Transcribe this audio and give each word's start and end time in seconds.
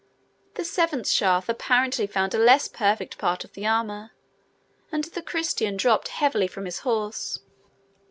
The 0.55 0.65
seventh 0.65 1.07
shaft 1.07 1.47
apparently 1.47 2.07
found 2.07 2.33
a 2.33 2.39
less 2.39 2.67
perfect 2.67 3.19
part 3.19 3.43
of 3.43 3.53
the 3.53 3.67
armour, 3.67 4.13
and 4.91 5.03
the 5.03 5.21
Christian 5.21 5.77
dropped 5.77 6.07
heavily 6.07 6.47
from 6.47 6.65
his 6.65 6.79
horse. 6.79 7.37